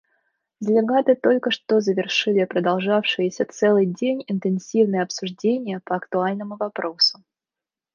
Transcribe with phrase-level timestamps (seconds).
[0.61, 7.23] Делегаты только что завершили продолжавшиеся целый день интенсивные обсуждения по актуальному вопросу.